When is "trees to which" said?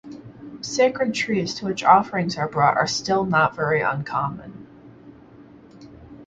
1.13-1.83